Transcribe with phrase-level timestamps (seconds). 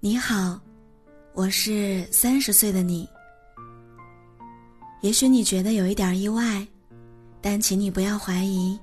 [0.00, 0.56] 你好，
[1.32, 3.08] 我是三十岁的你。
[5.00, 6.64] 也许你觉得有一点意外，
[7.40, 8.78] 但请你不要怀疑，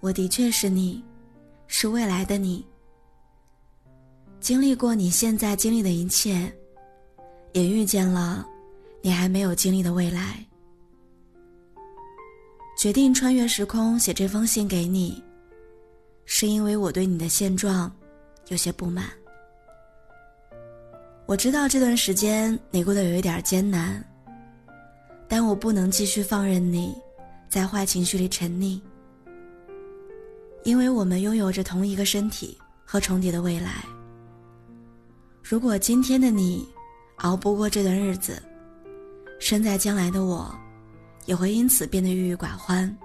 [0.00, 1.00] 我的确是你，
[1.68, 2.66] 是未来的你。
[4.40, 6.52] 经历过你现在经历的一切，
[7.52, 8.44] 也遇见了
[9.02, 10.44] 你还没有经历的未来。
[12.76, 15.22] 决定穿越时空写这封信给你，
[16.24, 17.88] 是因为我对你的现状
[18.48, 19.08] 有些不满。
[21.26, 24.02] 我知道这段时间你过得有一点艰难，
[25.26, 26.94] 但我不能继续放任你
[27.48, 28.80] 在坏情绪里沉溺，
[30.62, 33.84] 因为我们拥有着同一个身体和重叠的未来。
[35.42, 36.64] 如果今天的你
[37.16, 38.40] 熬不过这段日子，
[39.40, 40.56] 身在将来的我
[41.24, 42.96] 也会因此变得郁郁寡欢。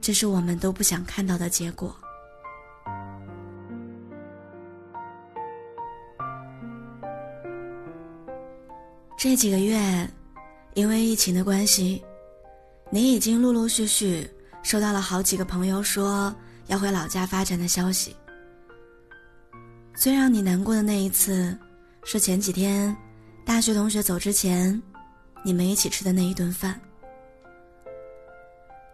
[0.00, 1.96] 这是我们都不想看到的结果。
[9.24, 10.06] 这几个月，
[10.74, 12.04] 因为疫情的关系，
[12.90, 14.30] 你已经陆陆续续
[14.62, 16.30] 收到了好几个朋友说
[16.66, 18.14] 要回老家发展的消息。
[19.96, 21.58] 最让你难过的那一次，
[22.04, 22.94] 是前几天
[23.46, 24.78] 大学同学走之前，
[25.42, 26.78] 你们一起吃的那一顿饭。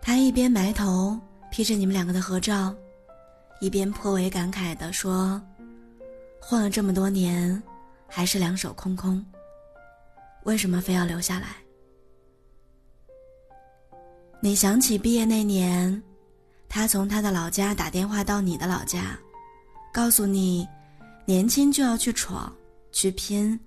[0.01, 1.19] 他一边埋头
[1.51, 2.73] 披着你们两个的合照，
[3.61, 5.43] 一边颇为感慨地说
[6.41, 7.61] ：“混了这么多年，
[8.07, 9.21] 还是两手空空。”
[10.45, 11.49] 为什么非要留下来？
[14.43, 16.03] 你想起毕业那年，
[16.69, 19.19] 他从他的老家打电话到你的老家，
[19.93, 20.67] 告诉你，
[21.27, 22.51] 年轻就要去闯，
[22.91, 23.59] 去拼，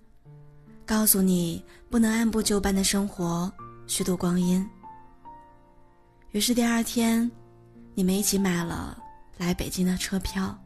[0.84, 3.52] 告诉你不能按部就班的生活，
[3.86, 4.68] 虚度光阴。
[6.32, 7.30] 于是第二天，
[7.94, 8.98] 你们一起买了
[9.38, 10.58] 来北京的车票。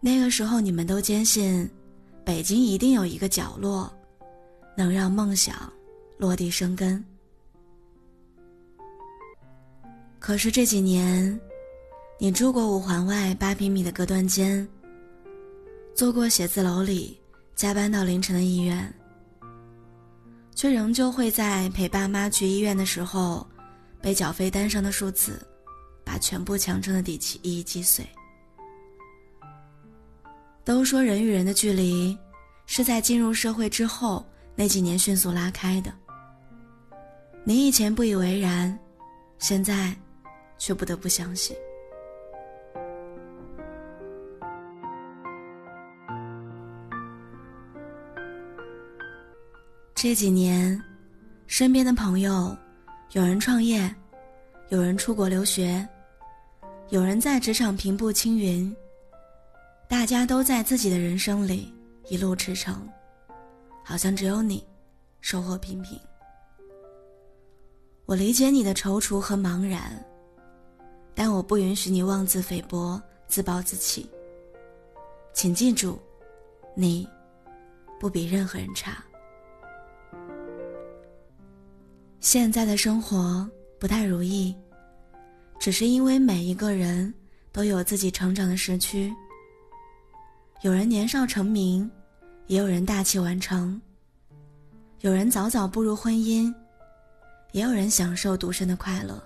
[0.00, 1.70] 那个时候，你们都坚信。
[2.24, 3.92] 北京一定有一个角落，
[4.76, 5.72] 能让梦想
[6.18, 7.04] 落地生根。
[10.18, 11.40] 可是这几年，
[12.18, 14.66] 你住过五环外八平米的隔断间，
[15.94, 17.20] 做过写字楼里
[17.56, 18.94] 加班到凌晨的医院，
[20.54, 23.44] 却仍旧会在陪爸妈去医院的时候，
[24.00, 25.44] 被缴费单上的数字，
[26.04, 28.06] 把全部强撑的底气一一击碎。
[30.64, 32.16] 都说人与人的距离，
[32.66, 34.24] 是在进入社会之后
[34.54, 35.92] 那几年迅速拉开的。
[37.44, 38.78] 你以前不以为然，
[39.38, 39.92] 现在
[40.58, 41.56] 却不得不相信。
[49.94, 50.80] 这几年，
[51.46, 52.56] 身边的朋友，
[53.12, 53.92] 有人创业，
[54.68, 55.86] 有人出国留学，
[56.90, 58.74] 有人在职场平步青云。
[59.92, 61.70] 大家都在自己的人生里
[62.08, 62.76] 一路驰骋，
[63.84, 64.66] 好像只有你
[65.20, 66.00] 收获平平。
[68.06, 70.02] 我理解你的踌躇和茫然，
[71.14, 72.98] 但我不允许你妄自菲薄、
[73.28, 74.08] 自暴自弃。
[75.34, 75.98] 请记住，
[76.74, 77.06] 你
[78.00, 79.04] 不比任何人差。
[82.18, 83.46] 现在的生活
[83.78, 84.56] 不太如意，
[85.60, 87.12] 只是因为每一个人
[87.52, 89.12] 都有自己成长的时区。
[90.62, 91.90] 有人年少成名，
[92.46, 93.82] 也有人大器晚成。
[95.00, 96.54] 有人早早步入婚姻，
[97.50, 99.20] 也有人享受独身的快乐。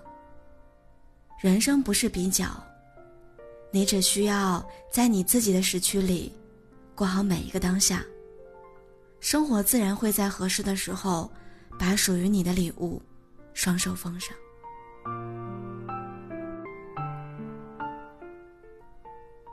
[1.39, 2.47] 人生不是比较，
[3.69, 6.33] 你只需要在你自己的时区里，
[6.95, 8.03] 过好每一个当下。
[9.19, 11.31] 生活自然会在合适的时候，
[11.77, 12.99] 把属于你的礼物，
[13.53, 14.35] 双手奉上。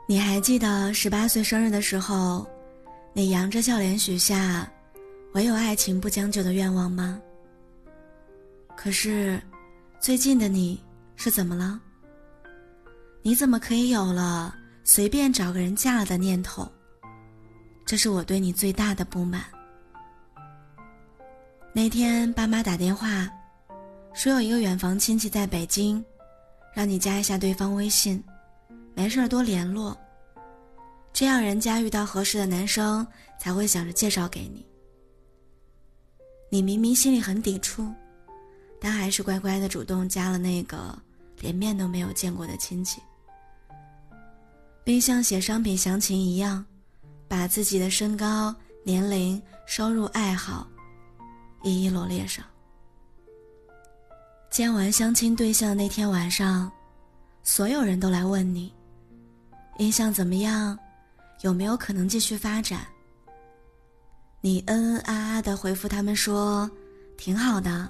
[0.07, 2.45] 你还记得十八岁生日的时候，
[3.11, 4.71] 你扬着笑脸许下
[5.33, 7.19] “唯有爱情不将就”的愿望吗？
[8.77, 9.41] 可是，
[9.99, 10.79] 最近的你
[11.15, 11.79] 是怎么了？
[13.23, 16.71] 你怎么可以有了随便找个人嫁了的念头？
[17.83, 19.43] 这是我对你最大的不满。
[21.73, 23.27] 那天爸妈打电话，
[24.13, 26.03] 说有一个远房亲戚在北京，
[26.75, 28.23] 让你加一下对方微信。
[28.95, 29.95] 没事多联络，
[31.11, 33.05] 这样人家遇到合适的男生
[33.37, 34.65] 才会想着介绍给你。
[36.49, 37.93] 你明明心里很抵触，
[38.79, 40.97] 但还是乖乖的主动加了那个
[41.41, 43.01] 连面都没有见过的亲戚，
[44.83, 46.65] 并像写商品详情一样，
[47.27, 50.65] 把自己的身高、年龄、收入、爱好
[51.63, 52.45] 一一罗列上。
[54.49, 56.71] 见完相亲对象那天晚上，
[57.43, 58.73] 所有人都来问你。
[59.77, 60.77] 印象怎么样？
[61.41, 62.87] 有没有可能继续发展。
[64.41, 66.69] 你嗯嗯啊啊的回复他们说
[67.17, 67.89] 挺好的，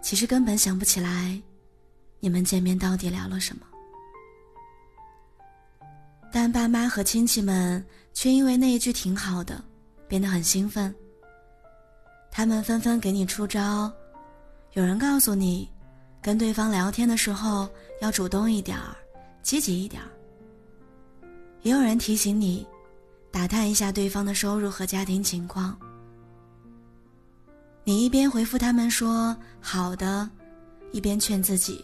[0.00, 1.40] 其实根本想不起来
[2.20, 3.66] 你们见面到底聊了什么。
[6.32, 7.84] 但爸妈和亲戚们
[8.14, 9.62] 却因为那一句挺好的，
[10.06, 10.94] 变得很兴奋。
[12.30, 13.92] 他们纷纷给你出招，
[14.74, 15.68] 有人告诉你，
[16.22, 17.68] 跟对方聊天的时候
[18.00, 18.96] 要主动一点儿，
[19.42, 20.08] 积极一点儿。
[21.62, 22.66] 也有人提醒你。
[23.30, 25.74] 打探一下对方的收入和家庭情况。
[27.82, 30.28] 你一边回复他们说好的，
[30.90, 31.82] 一边劝自己，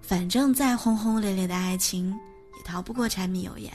[0.00, 2.16] 反正再轰轰烈烈的爱情
[2.56, 3.72] 也逃不过柴米油盐，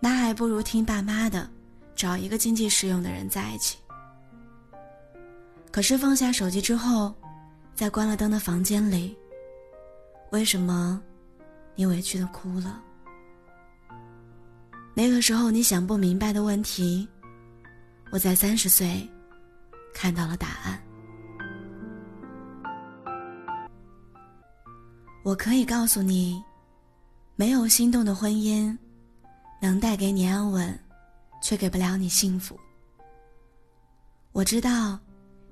[0.00, 1.48] 那还不如听爸妈的，
[1.94, 3.78] 找一个经济适用的人在一起。
[5.70, 7.14] 可是放下手机之后，
[7.76, 9.16] 在关了灯的房间里，
[10.32, 11.00] 为什么
[11.76, 12.82] 你委屈的哭了？
[14.96, 17.06] 那个时候你想不明白的问题，
[18.10, 19.06] 我在三十岁
[19.92, 20.80] 看到了答案。
[25.24, 26.40] 我可以告诉你，
[27.34, 28.76] 没有心动的婚姻，
[29.60, 30.78] 能带给你安稳，
[31.42, 32.56] 却给不了你幸福。
[34.30, 34.96] 我知道，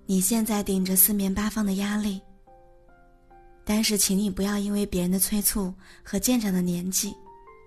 [0.06, 2.20] 你现在顶着四面八方的压力，
[3.64, 5.74] 但是请你不要因为别人的催促
[6.04, 7.12] 和渐长的年纪，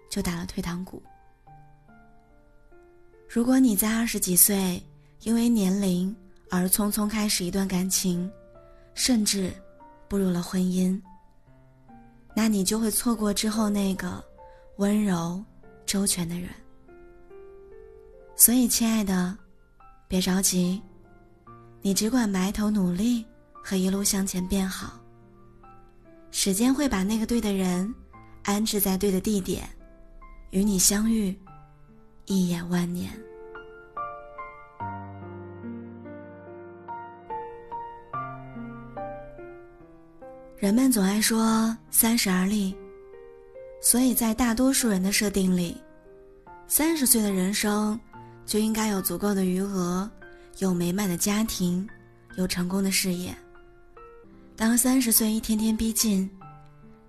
[0.10, 1.04] 就打了退堂鼓。
[3.28, 4.82] 如果你在二十几岁
[5.24, 6.16] 因为年龄
[6.50, 8.32] 而匆匆开始一段感情，
[8.94, 9.52] 甚至
[10.08, 11.00] 步入了婚姻，
[12.36, 14.24] 那你就会错过之后那个
[14.78, 15.44] 温柔
[15.86, 16.50] 周全的人。
[18.36, 19.38] 所以，亲爱的，
[20.08, 20.82] 别着急，
[21.82, 23.26] 你只管埋头努力
[23.64, 25.00] 和一路向前变好。
[26.32, 27.94] 时间会把那个对的人
[28.44, 29.68] 安置在对的地点，
[30.52, 31.38] 与你相遇。
[32.26, 33.12] 一眼万年。
[40.58, 42.76] 人们总爱说三十而立，
[43.82, 45.80] 所以在大多数人的设定里，
[46.68, 48.00] 三十岁的人生
[48.46, 50.10] 就应该有足够的余额，
[50.58, 51.88] 有美满的家庭，
[52.38, 53.36] 有成功的事业。
[54.56, 56.28] 当三十岁一天天逼近，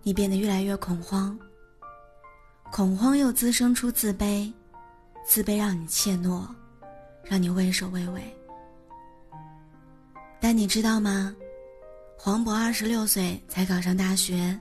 [0.03, 1.39] 你变得越来越恐慌，
[2.71, 4.53] 恐慌又滋生出自卑。
[5.27, 6.47] 自卑让你怯懦，
[7.25, 8.23] 让你畏首畏尾。
[10.41, 11.35] 但你知道吗？
[12.17, 14.59] 黄渤二十六岁才考上大学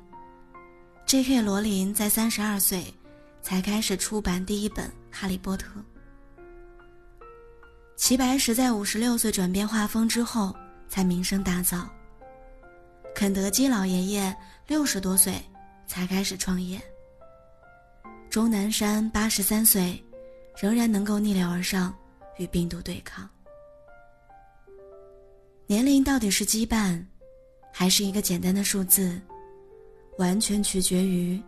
[1.05, 1.41] ，J.K.
[1.41, 2.93] 罗琳在三十二岁
[3.41, 5.67] 才开始出版第一本《哈利波特》，
[7.95, 10.53] 齐白石在五十六岁转变画风之后
[10.89, 11.87] 才名声大噪，
[13.15, 14.35] 肯德基老爷爷
[14.67, 15.41] 六十多岁
[15.87, 16.81] 才开始创业，
[18.29, 20.04] 钟南山八十三岁。
[20.59, 21.93] 仍然能够逆流而上，
[22.37, 23.29] 与病毒对抗。
[25.67, 27.03] 年龄到底是羁绊，
[27.73, 29.19] 还是一个简单的数字，
[30.17, 31.41] 完全取决于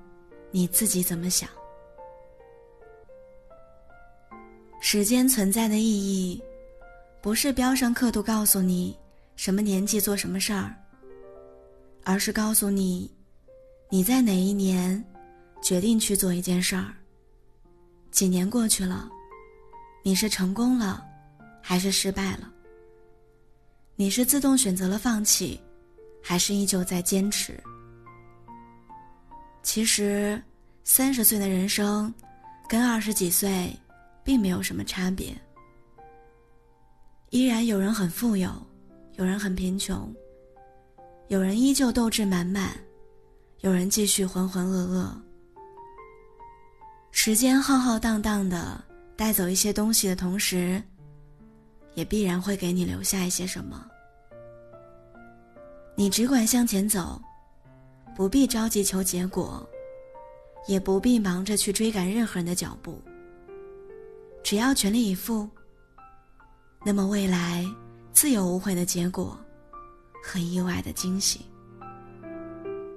[0.51, 1.49] 你自己怎么想。
[4.79, 6.41] 时间存在的意义，
[7.21, 8.97] 不是标上刻度告诉你
[9.35, 10.75] 什么年纪做什么事儿，
[12.03, 13.11] 而是告诉你
[13.89, 15.03] 你在哪一年
[15.61, 16.93] 决定去做一件事儿。
[18.11, 19.09] 几年过去了，
[20.03, 21.05] 你是成功了，
[21.61, 22.51] 还是失败了？
[23.95, 25.59] 你是自动选择了放弃，
[26.23, 27.61] 还是依旧在坚持？
[29.61, 30.41] 其实，
[30.83, 32.13] 三十岁的人生，
[32.69, 33.75] 跟二十几岁，
[34.23, 35.35] 并没有什么差别。
[37.31, 38.49] 依然有人很富有，
[39.15, 40.11] 有人很贫穷，
[41.27, 42.71] 有人依旧斗志满满，
[43.59, 45.26] 有人继续浑浑噩噩。
[47.27, 48.81] 时间浩浩荡荡的
[49.17, 50.81] 带走一些东西的同时，
[51.93, 53.85] 也必然会给你留下一些什么。
[55.93, 57.21] 你只管向前走，
[58.15, 59.67] 不必着急求结果，
[60.69, 63.03] 也不必忙着去追赶任何人的脚步。
[64.41, 65.49] 只要全力以赴，
[66.85, 67.65] 那么未来
[68.13, 69.37] 自有无悔的结果
[70.23, 71.41] 和意外的惊喜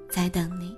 [0.09, 0.77] 在等你。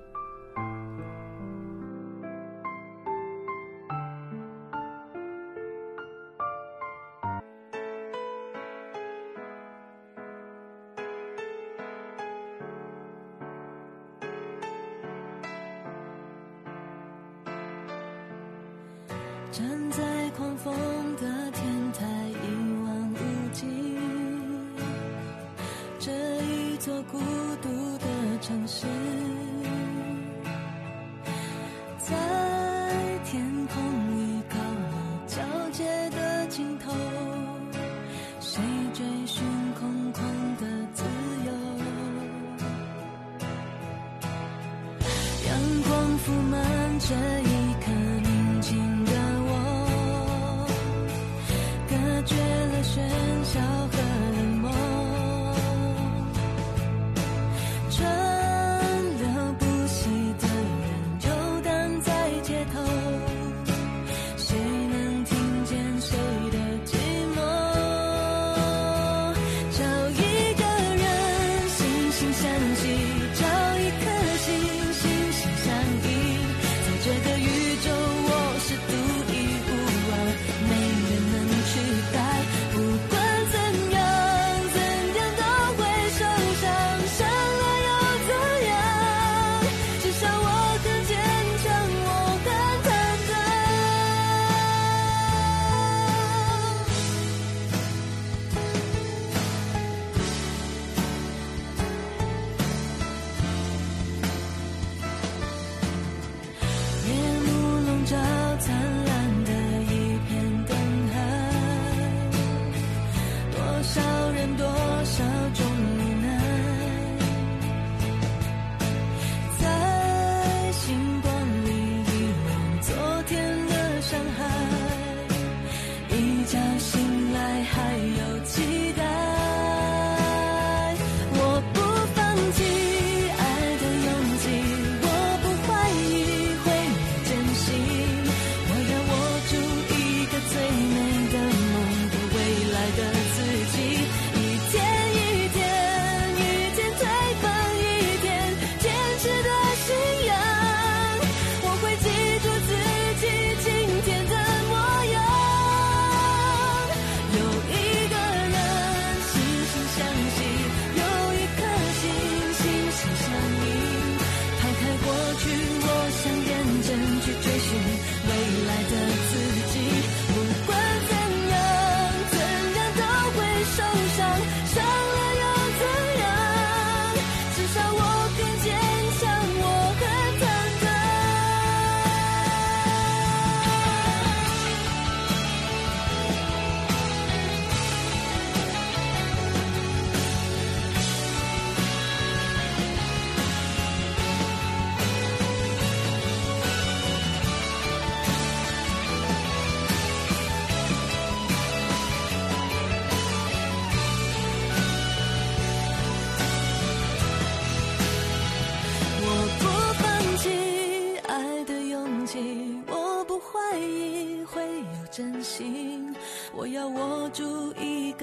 [26.84, 27.16] 座孤
[27.62, 28.06] 独的
[28.40, 28.88] 城市，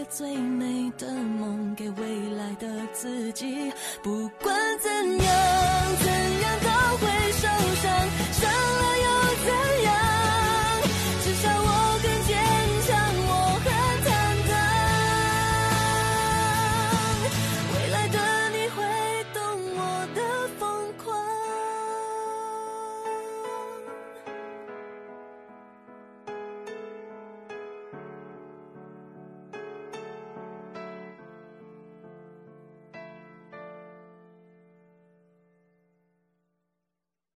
[0.09, 3.71] 最美的梦给未来的自己。
[4.01, 4.58] 不管